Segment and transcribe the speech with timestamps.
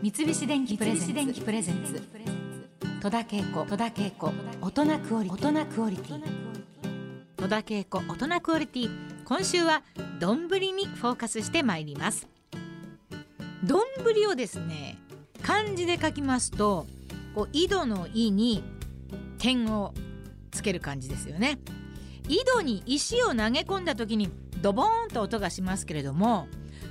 [0.00, 2.00] 三菱電機プレゼンツ。
[3.02, 3.66] 戸田恵子。
[3.66, 4.32] 戸田恵子。
[4.60, 6.22] 大人クオリ大人クオリティ。
[7.36, 7.98] 戸田恵子。
[7.98, 8.90] 大人クオリティ。
[9.24, 9.82] 今週は
[10.20, 12.28] 丼にフォーカスしてまいります。
[13.64, 13.80] 丼
[14.28, 14.98] をですね
[15.42, 16.86] 漢字で書きますと
[17.34, 18.62] こう井戸の「井」に
[19.38, 19.94] 点を
[20.52, 21.58] つける感じですよね。
[22.28, 24.30] 井戸に石を投げ込んだ時に
[24.62, 26.46] ドボーンと音がしますけれども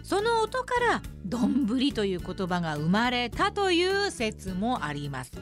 [0.07, 5.33] その音から「丼」という言葉が生まれたという説もあります。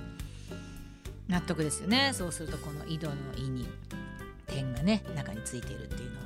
[1.27, 2.13] 納得ですよね。
[2.15, 3.67] そうするとこの井戸の「井」に
[4.47, 6.25] 点がね中についているっていうのは。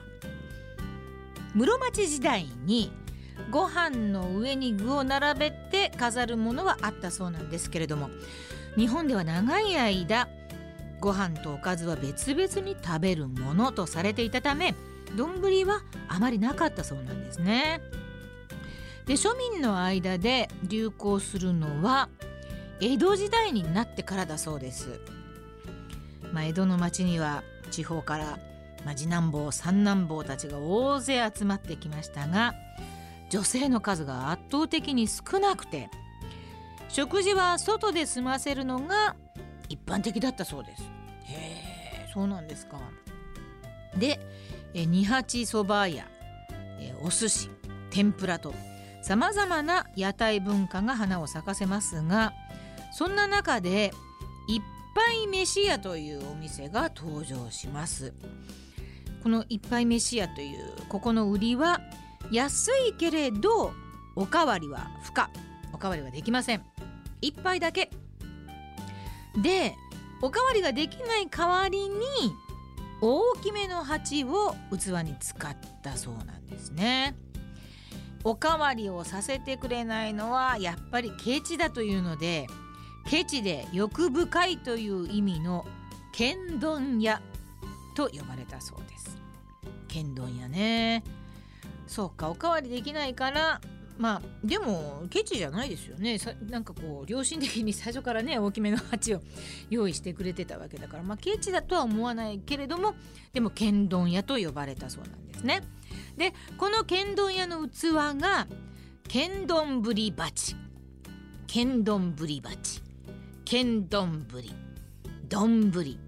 [1.54, 2.94] 室町時代に
[3.52, 8.10] ご飯の上に具を並べて飾るものはあったそうなんですけれども
[8.78, 10.30] 日本では長い間
[11.02, 14.76] ご飯とおかずは別々に食べるものとされていたため
[15.18, 17.82] 丼はあまりなかったそうなんですね。
[19.10, 22.10] で庶民の間で流行するのは
[22.80, 25.02] 江戸時代になってからだそうです。
[26.32, 28.38] まあ、江戸の町には地方から、
[28.86, 32.54] まあ、次男坊三男坊たちが大勢集まってきましたが
[33.32, 35.90] 女性の数が圧倒的に少なくて
[36.88, 39.16] 食事は外で済ませるのが
[39.70, 40.84] 一般的だったそうです。
[41.24, 42.78] へえそうなんですか。
[43.98, 44.20] で
[44.76, 46.08] 二八そばや
[47.02, 47.50] お寿司
[47.90, 48.54] 天ぷらと
[49.02, 52.34] さまざまな屋台文化が花を咲かせますが
[52.92, 53.92] そんな中で
[54.48, 54.62] いっ
[54.96, 58.14] ぱい飯屋というお店が登場します。
[59.24, 61.82] このいっぱい飯屋というここの売りは
[62.32, 63.74] 安いけれど
[64.16, 65.30] おかわりは不可。
[65.74, 66.64] おかわりはできません。
[67.22, 67.90] 一杯だけ。
[69.42, 69.76] で
[70.22, 71.96] おかわりができない代わりに
[73.02, 77.16] 大きめの鉢を器に使ったそうなんですね。
[78.24, 82.48] おかわりをさせてくれないのはやっぱりケチだというので
[83.10, 85.66] ケチで欲深いという意味の
[86.12, 87.22] 剣丼屋
[87.96, 89.18] と呼ばれたそうです。
[89.88, 91.04] 剣丼屋ね。
[91.88, 93.62] そうかおかわりできないから
[93.98, 96.18] まあでもケチじゃないですよね。
[96.50, 99.22] なんかこう良心的に最初からね大きめの鉢を
[99.70, 102.94] 用意してくれてたわけだからまあケチだとは思わないけれども
[103.34, 105.62] でも剣丼屋と呼ばれたそうなんですね。
[106.18, 108.48] でこの剣丼屋の器が
[109.08, 110.56] 剣丼ぶり鉢。
[111.48, 112.82] 剣丼ぶり鉢。
[113.46, 114.54] 剣丼ぶり。
[115.28, 116.00] 丼ぶり。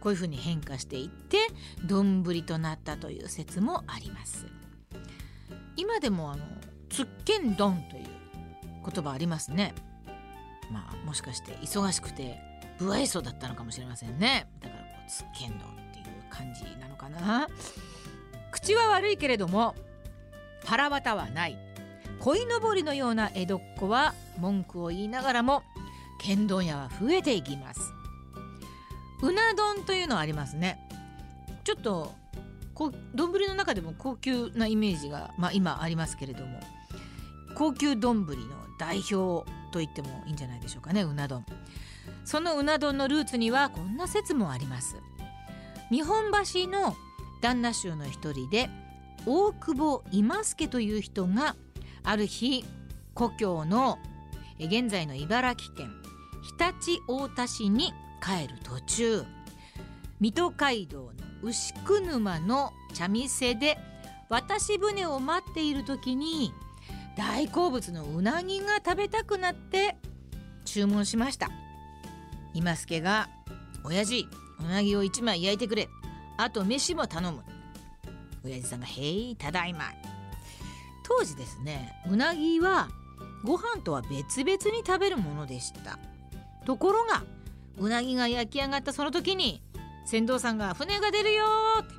[0.00, 1.38] こういうふうに変化していって
[1.84, 4.46] 丼となったという説もあります。
[5.76, 6.44] 今でもあの
[6.88, 8.06] つっけん丼という
[8.92, 9.74] 言葉ありますね。
[10.70, 12.38] まあもしかして忙しくて
[12.78, 14.48] 不愛想だったのかもしれませんね。
[14.60, 17.48] だからこうつっけん丼っていう感じなのかな。
[18.68, 19.74] 口は悪いけれども
[20.66, 21.56] 腹渡はない。
[22.20, 25.62] 鯉のぼりのような江戸っ子は文句を言いながらも
[26.20, 27.80] 剣丼屋は増えていきます。
[29.22, 30.86] うな丼というのはありますね。
[31.64, 32.12] ちょっと
[33.14, 36.60] 丼の中でも高級なイメージが、まあ、今ありますけれども
[37.54, 38.26] 高級丼の
[38.78, 41.46] 代表と言ってもいいんじゃないでしょうかねうな丼。
[42.26, 44.96] そのうな丼のルーツにはこんな説もあります。
[45.90, 46.94] 日本橋の
[47.40, 48.68] 旦那衆の一人で
[49.26, 51.56] 大久保今助という人が
[52.02, 52.64] ある日
[53.14, 53.98] 故郷の
[54.58, 55.90] 現在の茨城県
[56.58, 59.24] 常陸太田市に帰る途中
[60.20, 61.12] 水戸街道の
[61.42, 63.78] 牛久沼の茶店で
[64.28, 66.52] 渡し船を待っている時に
[67.16, 69.96] 大好物のうなぎが食べたくなって
[70.64, 71.48] 注文しました。
[72.54, 73.28] 今助が
[73.84, 74.26] 「親父
[74.60, 75.88] うなぎを1枚焼いてくれ
[76.38, 77.42] あと飯も頼む。
[78.44, 79.90] 親父さんが「へいただいま」
[81.04, 82.88] 当時ですねうなぎは
[83.44, 85.98] ご飯とは別々に食べるものでした。
[86.64, 87.24] ところが
[87.78, 89.62] うなぎが焼き上がったその時に
[90.06, 91.44] 船頭さんが「船が出るよ!」
[91.82, 91.94] って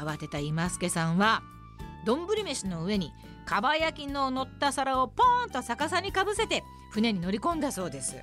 [0.00, 1.42] 慌てた今助さんは
[2.04, 3.12] 丼飯の上に
[3.44, 8.16] かば焼きの乗った皿をポーンと逆さにかぶせて船に乗り込んだそうです。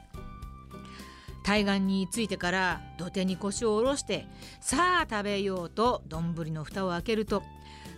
[1.44, 4.28] 対岸に着いてから土手に腰を下ろして
[4.60, 7.44] さあ食べようと丼の蓋を開けると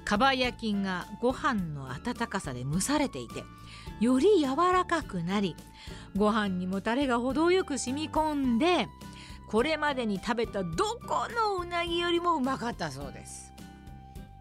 [0.03, 3.43] かば焼きがご飯の温かさで蒸されていて
[3.99, 5.55] より柔らかくなり
[6.15, 8.87] ご飯にもタレが程よく染み込んで
[9.47, 10.69] これまでに食べたど
[11.07, 13.53] このうなぎよりもうまかったそうです。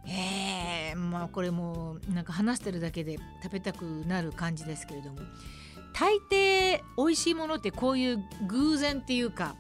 [0.07, 5.19] えー、まあこれもなんか話してるだけで食べたくなる感じですけれども
[5.95, 9.57] 大抵美味しいものってこういう偶然っていうか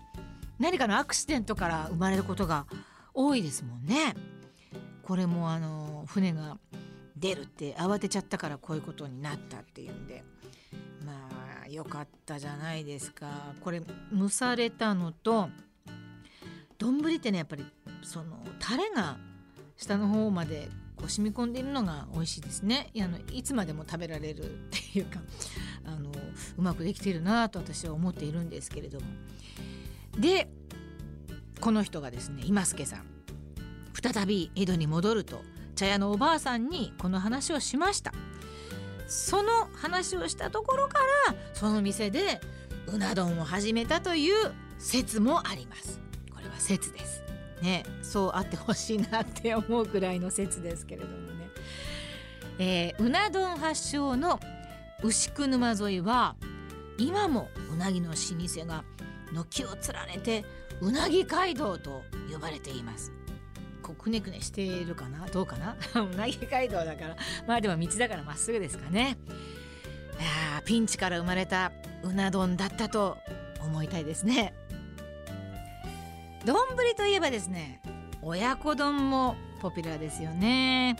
[0.58, 2.66] 何かのアクシデントから生まれることが
[3.14, 4.14] 多いですもんね。
[5.02, 6.58] これもあの船が
[7.16, 10.24] 出るって慌てちゃったからこういうことになったっていうんで。
[11.04, 13.26] まああよかったじゃないですか。
[13.60, 13.82] これ
[14.12, 15.48] 蒸されたのと
[16.78, 17.64] 丼ってねやっぱり
[18.02, 19.16] そのタレが
[19.76, 22.90] 下の方までこう染み込んでいるのが美味しいですね。
[22.94, 25.20] いあのいつまでも食べられるっていうか。
[26.58, 29.06] うまくできているなと私は思っているんですけれども。
[30.18, 30.48] で
[31.60, 33.04] この人がですね今助さん。
[34.02, 35.42] 再び江戸に戻ると
[35.76, 38.12] 茶屋のおばあさんにこの話をしました。
[39.06, 40.98] その話をしたところか
[41.28, 42.40] らその店で
[42.86, 46.00] うな丼を始めたという説もあります。
[46.32, 47.22] これは説です。
[47.62, 51.48] ねそうあってほしいなって思うくらいの説ですけれどもね、
[52.58, 54.38] えー、うな丼発祥の
[55.04, 56.34] 牛久沼沿いは
[56.96, 58.84] 今もうなぎの老舗が
[59.32, 60.44] 軒を連ねて
[60.80, 62.02] うなぎ街道と
[62.32, 63.12] 呼ばれています。
[63.82, 65.26] こうくねくねしているかな？
[65.26, 65.76] どうかな？
[66.00, 67.16] うなぎ街道だから。
[67.46, 69.18] まあでも道だからまっすぐですかね。
[70.18, 70.22] い
[70.56, 71.70] やピンチから生まれた
[72.02, 73.18] うな丼だったと
[73.60, 74.54] 思いたいですね。
[76.46, 76.56] 丼
[76.96, 77.82] といえばですね
[78.22, 80.96] 親子丼もポピュラーですよね。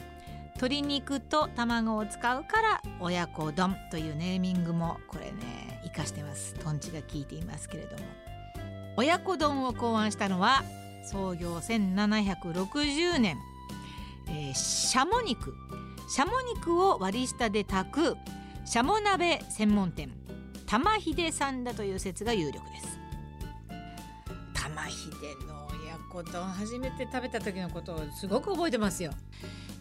[0.56, 6.54] 鶏肉と卵を使うから親子丼というネーミングもこれね生かしてます。
[6.54, 8.04] とんちが効いていますけれども。
[8.96, 10.62] 親子丼を考案したのは
[11.04, 13.36] 創業1760年、
[14.28, 15.54] えー、シャモ肉。
[16.08, 18.16] シャモ肉を割り下で炊く
[18.64, 20.12] シャモ鍋専門店
[20.66, 22.98] 玉秀さんだという説が有力です。
[24.54, 25.10] 玉秀
[25.46, 29.10] の親子丼初めて食べた時のことをすごく覚えてますよ、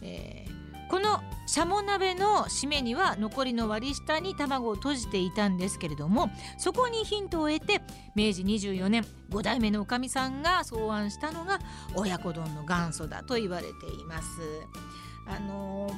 [0.02, 7.82] えー、このシャモ鍋の締めには残りの割り下に卵を閉じていたんですけれどもそこにヒントを得て
[8.14, 11.58] 明治24年5代目のおかみさんが草案したのが
[11.94, 14.40] 親子丼の元祖だと言われています。
[15.26, 15.90] あの、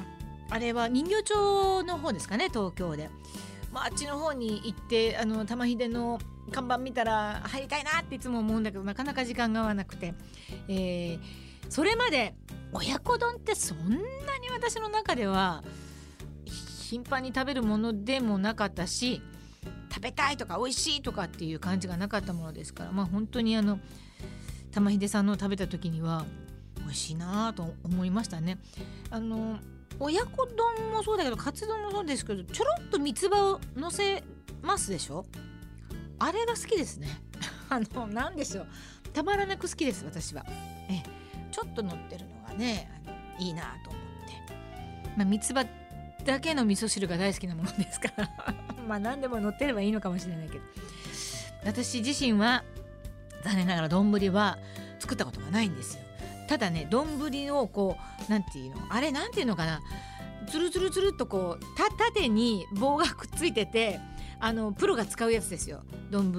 [0.49, 3.09] あれは人形町の方ですかね東京で。
[3.71, 6.19] まあ、あっちの方に行ってあの玉秀の
[6.51, 10.13] 看板見たら入りたいなっていつも思うんだけどなかなか時間が合わなくて、
[10.69, 11.19] えー、
[11.69, 12.33] それまで
[12.73, 14.01] 親子丼ってそんなに
[14.51, 15.63] 私の中では
[16.45, 19.21] 頻繁に食べるものでもなかったし
[19.89, 23.79] 食べたいとか美味しいとかっていう感じがなかったものですからまあ本当にあの
[24.71, 26.25] 玉秀さんの食べた時には
[26.79, 28.59] 美味しいなと思いましたね。
[29.09, 29.57] あの
[29.99, 34.23] 親子丼もそうだけどカツ丼もそうですけどちょろっと三つ葉をのせ
[34.61, 35.25] ますでしょ？
[36.19, 37.07] あれが好きですね。
[37.69, 38.67] あの何でしょう。
[39.13, 40.45] たまらなく好きです私は。
[40.89, 41.01] え。
[41.51, 42.36] ちょっと乗ってるの。
[42.57, 44.53] ねあのいいなと思って、
[45.15, 45.65] まあ、三つ葉
[46.25, 48.29] だけの味噌汁が大好きなものですから。
[48.87, 50.63] まあ何でも乗ってればいいのかもしれないけど。
[51.65, 52.63] 私自身は
[53.43, 54.57] 残念ながら丼は
[54.99, 56.03] 作ったことがないんですよ。
[56.47, 59.81] ただね丼をこう何て言うのあれ何て言うのかな。
[60.49, 61.65] つるつるつるっとこう
[61.97, 63.99] 縦に棒がくっついてて
[64.39, 65.83] あのプロが使うやつですよ。
[66.09, 66.31] 丼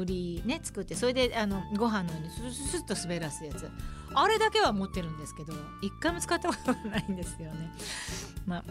[0.45, 0.95] ね作って。
[0.95, 3.71] それであのご飯のようにスルスルっと滑らすやつ
[4.15, 5.53] あれだけは持ってるんですけど
[5.83, 7.73] 一回も使ったことがないんですよね。
[8.47, 8.65] まあ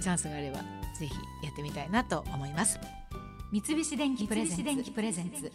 [0.00, 0.58] チャンスがあれば
[0.98, 2.78] ぜひやってみたいなと思います。
[3.52, 5.52] 三菱電機プレゼンツ。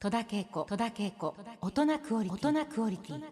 [0.00, 0.66] 戸田恵子。
[1.60, 3.22] 大人クオリティ